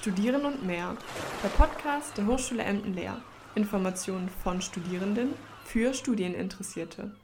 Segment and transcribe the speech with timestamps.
[0.00, 0.96] Studieren und mehr.
[1.42, 3.20] Der Podcast der Hochschule Emden-Leer.
[3.54, 7.14] Informationen von Studierenden für Studieninteressierte.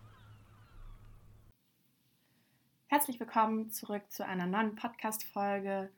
[2.89, 5.91] Herzlich willkommen zurück zu einer neuen Podcast-Folge.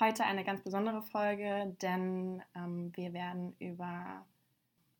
[0.00, 4.24] Heute eine ganz besondere Folge, denn ähm, wir werden über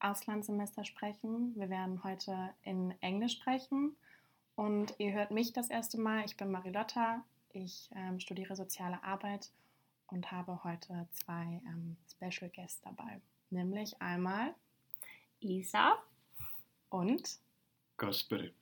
[0.00, 1.54] Auslandssemester sprechen.
[1.56, 3.96] Wir werden heute in Englisch sprechen
[4.54, 6.26] und ihr hört mich das erste Mal.
[6.26, 7.24] Ich bin Marilotta.
[7.54, 9.50] Ich ähm, studiere soziale Arbeit
[10.08, 13.20] und habe heute zwei ähm, Special Guests dabei.
[13.50, 14.54] Nämlich einmal
[15.40, 15.96] Isa
[16.90, 17.38] und
[17.96, 18.52] Kasperi.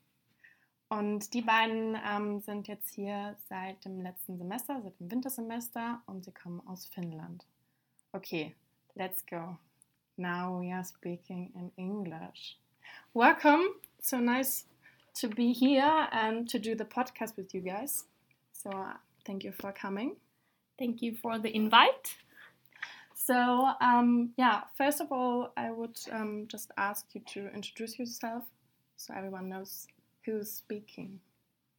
[0.89, 6.25] Und die beiden ähm, sind jetzt hier seit dem letzten Semester, seit dem Wintersemester und
[6.25, 7.45] sie kommen aus Finnland.
[8.13, 8.55] Okay,
[8.95, 9.57] let's go.
[10.17, 12.59] Now we are speaking in English.
[13.13, 13.65] Welcome.
[14.01, 14.67] So nice
[15.15, 18.07] to be here and to do the podcast with you guys.
[18.53, 20.17] So uh, thank you for coming.
[20.79, 22.17] Thank you for the invite.
[23.15, 28.45] So, um, yeah, first of all, I would um, just ask you to introduce yourself
[28.97, 29.87] so everyone knows
[30.25, 31.21] who's speaking.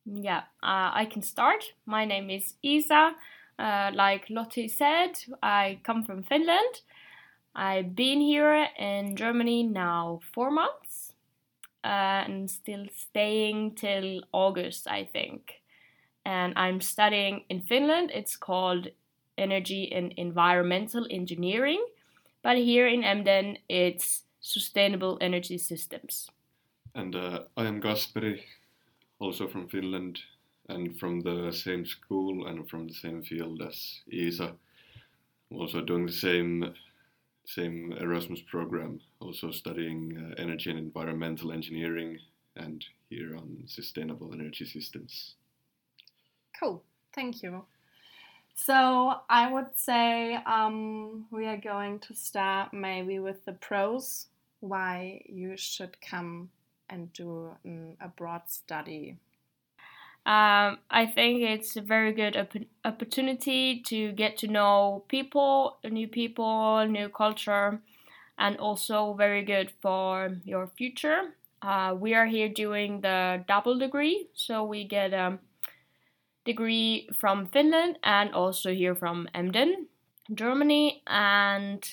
[0.06, 1.74] Yeah, uh, I can start.
[1.86, 3.12] My name is Iisa.
[3.58, 6.82] Uh, like Lottie said, I come from Finland.
[7.56, 11.14] I've been here in Germany now four months
[11.84, 15.62] uh, and still staying till August, I think
[16.26, 18.12] and I'm studying in Finland.
[18.14, 18.88] It's called
[19.38, 21.86] Energy and Environmental Engineering,
[22.42, 26.30] but here in Emden, it's Sustainable Energy Systems.
[26.94, 28.42] And uh, I am Kasperi,
[29.20, 30.20] also from Finland,
[30.70, 34.54] and from the same school and from the same field as Iisa.
[35.52, 36.74] Also doing the same
[37.48, 42.18] same Erasmus program, also studying uh, energy and environmental engineering,
[42.56, 45.36] and here on sustainable energy systems.
[46.60, 46.84] Cool.
[47.14, 47.66] Thank you.
[48.56, 54.28] So I would say um, we are going to start maybe with the pros
[54.62, 56.50] why you should come
[56.90, 59.18] and do an abroad study.
[60.26, 66.08] Um, I think it's a very good op- opportunity to get to know people, new
[66.08, 67.80] people, new culture,
[68.40, 71.36] and also very good for your future.
[71.62, 75.40] Uh, we are here doing the double degree, so we get um,
[76.46, 79.88] degree from Finland and also here from Emden,
[80.34, 81.02] Germany.
[81.08, 81.84] And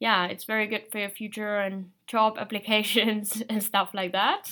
[0.00, 4.50] yeah, it's very good for your future and job applications and stuff like that.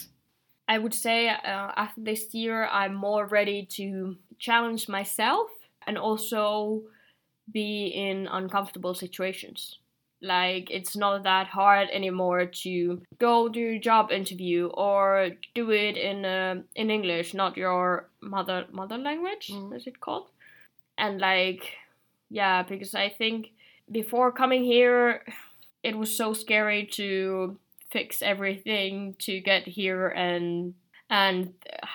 [0.69, 5.49] I would say uh, after this year, I'm more ready to challenge myself
[5.87, 6.83] and also
[7.53, 9.79] be in uncomfortable situations.
[10.27, 15.97] Like it's not that hard anymore to go do a job interview or do it
[15.97, 19.51] in uh, in English, not your mother mother language.
[19.53, 19.77] Mm.
[19.77, 20.29] Is it called?
[20.99, 21.65] And like,
[22.31, 23.53] yeah, because I think
[23.91, 25.23] before coming here,
[25.83, 27.59] it was so scary to
[27.91, 30.75] fix everything to get here and
[31.09, 31.53] and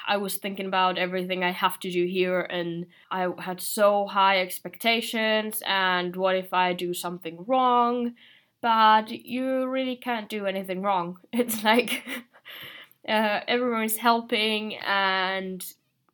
[0.08, 4.40] I was thinking about everything I have to do here, and I had so high
[4.42, 5.62] expectations.
[5.66, 8.14] And what if I do something wrong?
[8.62, 11.18] But you really can't do anything wrong.
[11.34, 12.04] It's like
[13.08, 15.66] uh, everyone is helping, and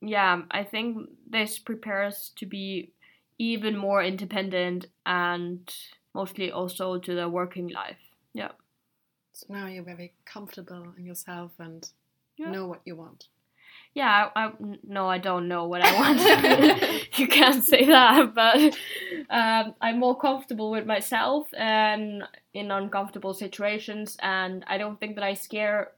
[0.02, 2.94] yeah, I think this prepares to be
[3.40, 5.72] even more independent and
[6.16, 7.98] mostly also to the working life.
[8.34, 8.52] Yeah.
[9.34, 11.88] So now you're very comfortable in yourself and
[12.38, 12.52] yeah.
[12.52, 13.28] know what you want.
[13.98, 14.52] Yeah, I, I,
[14.84, 17.18] no, I don't know what I want.
[17.18, 18.78] you can't say that, but
[19.30, 25.24] um, I'm more comfortable with myself and in uncomfortable situations, and I don't think that
[25.24, 25.94] I scare.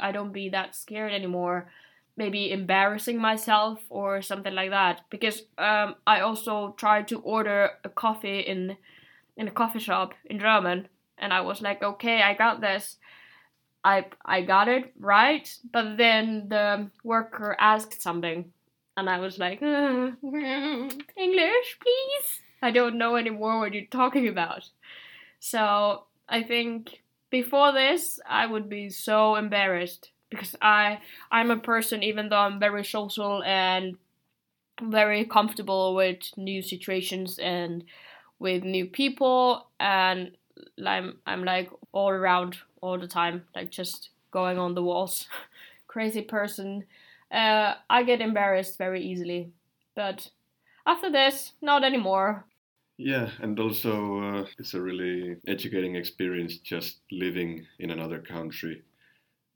[0.00, 1.70] I don't be that scared anymore.
[2.16, 5.02] Maybe embarrassing myself or something like that.
[5.10, 8.78] Because um, I also tried to order a coffee in
[9.36, 12.96] in a coffee shop in German, and I was like, okay, I got this
[13.84, 18.52] I I got it right, but then the worker asked something,
[18.96, 20.12] and I was like, uh,
[21.16, 22.40] English, please.
[22.62, 24.70] I don't know anymore what you're talking about.
[25.38, 31.00] So I think before this, I would be so embarrassed because I
[31.30, 33.96] I'm a person, even though I'm very social and
[34.82, 37.84] very comfortable with new situations and
[38.38, 40.36] with new people, and
[40.84, 45.28] I'm I'm like all around all the time, like just going on the walls.
[45.86, 46.84] Crazy person.
[47.30, 49.52] Uh, I get embarrassed very easily,
[49.94, 50.30] but
[50.86, 52.46] after this, not anymore.
[52.96, 58.82] Yeah, and also uh, it's a really educating experience just living in another country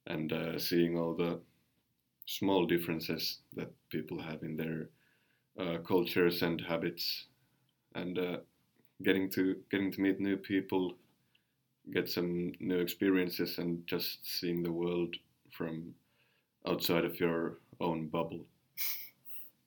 [0.06, 1.40] and uh, seeing all the
[2.26, 4.90] small differences that people have in their
[5.58, 7.26] uh, cultures and habits.
[7.94, 8.38] And uh,
[9.02, 10.96] getting to getting to meet new people,
[11.92, 15.16] get some new experiences, and just seeing the world
[15.50, 15.94] from
[16.66, 18.40] outside of your own bubble.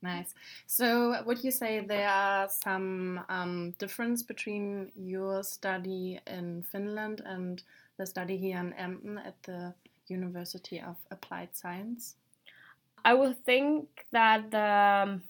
[0.03, 0.33] Nice.
[0.65, 7.62] So, would you say there are some um, difference between your study in Finland and
[7.97, 9.75] the study here in Emden at the
[10.07, 12.15] University of Applied Science?
[13.06, 15.21] I would think that the um,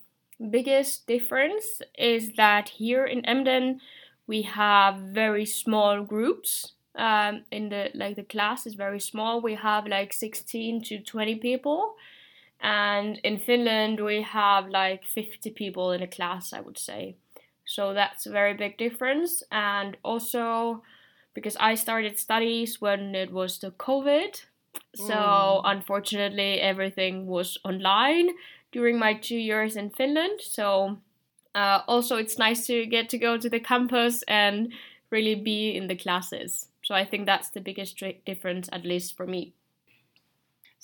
[0.50, 3.82] biggest difference is that here in Emden
[4.26, 6.74] we have very small groups.
[6.96, 9.42] Um, in the like the class is very small.
[9.42, 11.96] We have like 16 to 20 people.
[12.60, 17.16] And in Finland we have like 50 people in a class I would say.
[17.66, 19.42] So that's a very big difference.
[19.52, 20.84] And also
[21.34, 24.42] because I started studies when it was the COVID
[24.96, 25.62] so mm.
[25.64, 28.30] unfortunately everything was online
[28.72, 30.42] during my two years in Finland.
[30.42, 30.98] So
[31.56, 34.74] uh, also it's nice to get to go to the campus and
[35.10, 39.26] really be in the classes so I think that's the biggest difference at least for
[39.26, 39.54] me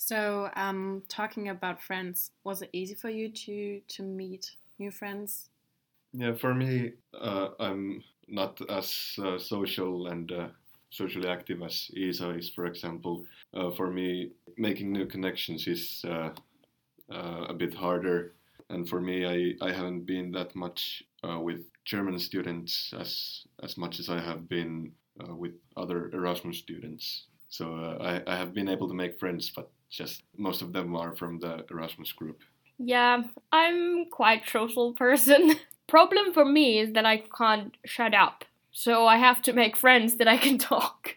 [0.00, 5.50] so, um, talking about friends, was it easy for you to to meet new friends?
[6.12, 10.48] Yeah, for me, uh, I'm not as uh, social and uh,
[10.90, 13.26] socially active as Iisa is, for example.
[13.52, 16.30] Uh, for me, making new connections is uh,
[17.10, 18.34] uh, a bit harder,
[18.70, 21.02] and for me, I, I haven't been that much
[21.42, 24.92] with German students as as much as I have been
[25.28, 27.24] with other Erasmus students.
[27.48, 31.14] So I, I have been able to make friends, but just most of them are
[31.14, 32.42] from the Erasmus group.
[32.78, 33.22] Yeah,
[33.52, 35.56] I'm quite social person.
[35.86, 38.44] Problem for me is that I can't shut up.
[38.70, 41.16] So I have to make friends that I can talk.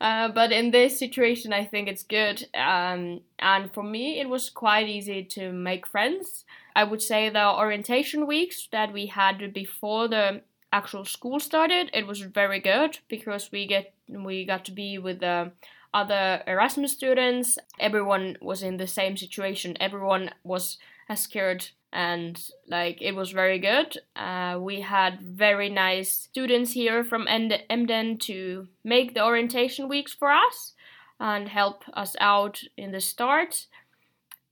[0.00, 2.46] Uh, but in this situation, I think it's good.
[2.54, 6.44] Um, and for me, it was quite easy to make friends.
[6.74, 10.40] I would say the orientation weeks that we had before the
[10.72, 15.20] actual school started, it was very good because we get we got to be with
[15.20, 15.52] the
[15.92, 17.58] other Erasmus students.
[17.78, 19.76] Everyone was in the same situation.
[19.80, 20.78] Everyone was
[21.08, 23.96] as scared and like it was very good.
[24.14, 30.30] Uh, we had very nice students here from Emden to make the orientation weeks for
[30.30, 30.74] us
[31.18, 33.66] and help us out in the start.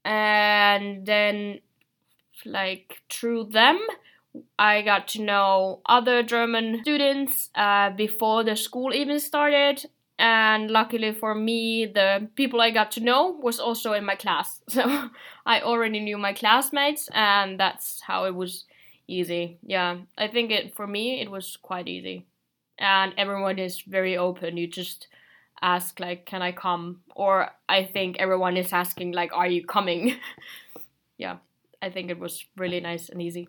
[0.05, 1.61] And then,
[2.45, 3.81] like through them,
[4.59, 9.85] I got to know other German students uh, before the school even started,
[10.19, 14.61] and luckily for me the people i got to know was also in my class.
[14.69, 15.11] So
[15.47, 18.65] i already knew my classmates and that's how it was
[19.07, 19.59] easy.
[19.63, 22.27] Yeah i think it for me it was quite easy.
[22.79, 24.57] And everyone is very open.
[24.57, 25.09] You just
[25.63, 27.03] ask like can i come?
[27.15, 30.17] Or i think everyone is asking like are you coming?
[31.19, 31.39] Yeah
[31.83, 33.49] i think it was really nice and easy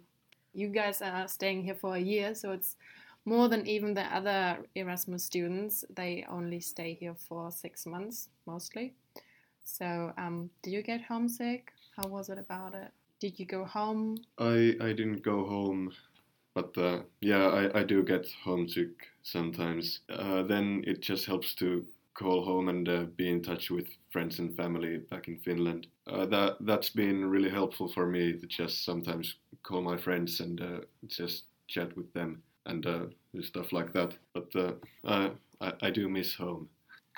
[0.54, 2.76] you guys are staying here for a year so it's
[3.26, 5.86] more than even the other Erasmus students.
[5.96, 8.94] They only stay here for six months mostly.
[9.64, 11.72] So, um, did you get homesick?
[11.96, 12.92] How was it about it?
[13.20, 14.18] Did you go home?
[14.40, 15.92] I, I didn't go home,
[16.56, 18.90] but uh, yeah, I, I do get homesick
[19.22, 20.00] sometimes.
[20.10, 21.86] Uh, then it just helps to
[22.20, 25.88] call home and uh, be in touch with friends and family back in Finland.
[26.06, 30.62] Uh, that that's been really helpful for me to just sometimes call my friends and
[30.62, 33.06] uh, just chat with them and uh,
[33.42, 34.12] stuff like that.
[34.34, 35.30] But uh,
[35.62, 36.68] I, I do miss home.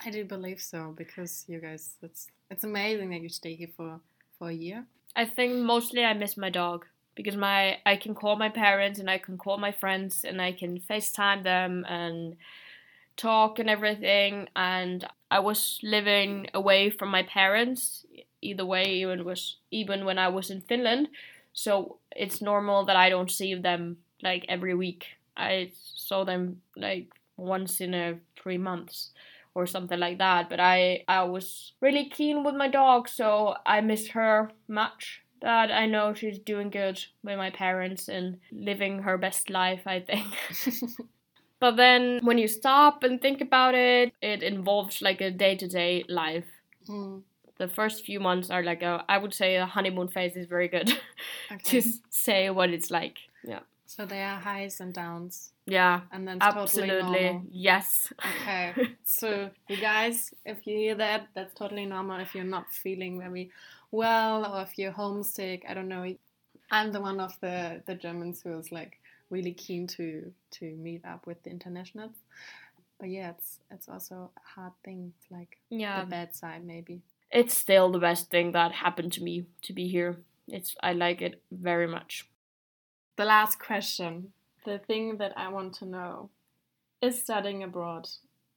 [0.06, 4.00] I do believe so because you guys, it's it's amazing that you stay here for
[4.38, 4.86] for a year.
[5.16, 6.86] I think mostly I miss my dog
[7.16, 10.52] because my I can call my parents and I can call my friends and I
[10.54, 12.36] can FaceTime them and
[13.22, 18.06] talk and everything and I was living away from my parents
[18.42, 21.08] either way even was even when I was in Finland
[21.54, 25.06] so it's normal that I don't see them like every week
[25.38, 29.12] I saw them like once in a three months
[29.54, 30.50] or something like that.
[30.50, 35.22] But I I was really keen with my dog, so I miss her much.
[35.42, 39.82] That I know she's doing good with my parents and living her best life.
[39.88, 40.28] I think.
[41.62, 45.68] but then when you stop and think about it, it involves like a day to
[45.68, 46.48] day life.
[46.90, 47.22] Mm.
[47.60, 50.68] The first few months are like a, I would say a honeymoon phase is very
[50.68, 50.90] good
[51.52, 51.82] okay.
[51.82, 53.20] to say what it's like.
[53.44, 53.60] Yeah.
[53.86, 55.52] So there are highs and downs.
[55.68, 56.02] Yeah.
[56.12, 58.12] And then absolutely totally yes.
[58.42, 58.74] Okay.
[59.04, 62.20] so you guys, if you hear that, that's totally normal.
[62.22, 63.52] If you're not feeling very
[63.92, 66.12] well or if you're homesick, I don't know.
[66.72, 69.01] I'm the one of the the Germans who's like
[69.32, 72.16] really keen to to meet up with the internationals.
[73.00, 75.14] But yeah, it's it's also a hard thing.
[75.16, 76.02] It's like yeah.
[76.02, 77.02] the bad side maybe.
[77.32, 80.20] It's still the best thing that happened to me to be here.
[80.48, 82.28] It's I like it very much
[83.22, 84.34] the last question.
[84.66, 86.30] the thing that I want to know
[87.02, 88.08] is studying abroad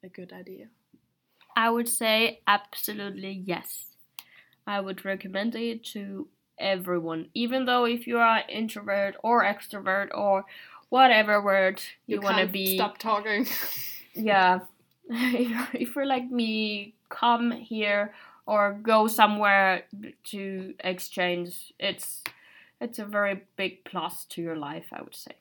[0.02, 0.68] a good idea?
[1.56, 3.96] I would say absolutely yes.
[4.66, 10.44] I would recommend it to everyone, even though if you are introvert or extrovert or
[10.88, 12.76] whatever word you, want to be.
[12.76, 13.46] Stop talking.
[14.14, 14.60] yeah
[15.08, 18.14] if if you're like me come here
[18.46, 19.84] or go somewhere
[20.22, 22.22] to exchange it's
[22.80, 25.32] it's a very big plus to your life i would say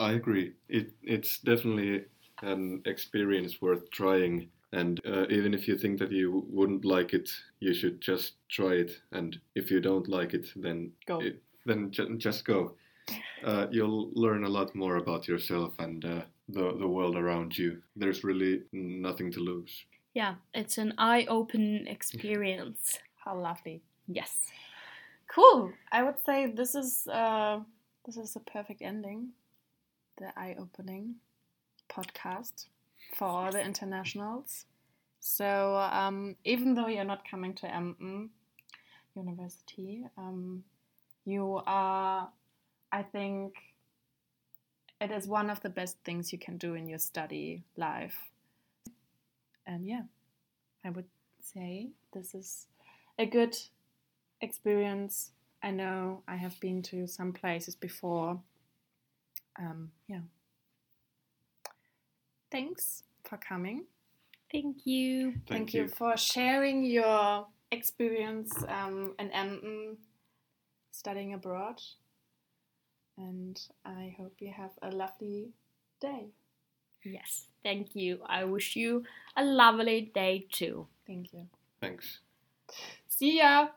[0.00, 0.54] I agree.
[0.66, 2.06] It it's definitely
[2.40, 7.28] an experience worth trying, and uh, even if you think that you wouldn't like it,
[7.60, 8.92] you should just try it.
[9.12, 11.20] And if you don't like it, then Go.
[11.20, 12.74] it- then ju- just go.
[13.44, 17.82] Uh, you'll learn a lot more about yourself and uh, the the world around you.
[17.96, 19.84] There's really nothing to lose.
[20.14, 23.82] yeah it's an eye-open experience How lovely.
[24.08, 24.32] yes
[25.34, 25.72] Cool.
[25.92, 27.60] I would say this is uh,
[28.06, 29.28] this is a perfect ending.
[30.18, 31.14] The eye-opening
[31.88, 32.66] podcast
[33.14, 34.66] for all the internationals.
[35.20, 38.30] So um, even though you're not coming to Emden
[39.14, 40.64] University, um,
[41.24, 42.30] you are.
[42.92, 43.54] I think
[45.00, 48.16] it is one of the best things you can do in your study life.
[49.66, 50.02] And yeah,
[50.84, 51.06] I would
[51.40, 52.66] say this is
[53.18, 53.56] a good
[54.40, 55.30] experience.
[55.62, 58.40] I know I have been to some places before.
[59.58, 60.20] Um, yeah.
[62.50, 63.84] Thanks for coming.
[64.50, 65.86] thank you Thank, you.
[65.88, 69.96] for sharing your experience um, in Emden
[70.90, 71.80] studying abroad.
[73.16, 75.52] And I hope you have a lovely
[76.00, 76.32] day.
[77.04, 79.04] yes thank you i wish you
[79.36, 81.46] a lovely day too Thank you.
[81.80, 82.20] Thanks.
[83.08, 83.68] See ya.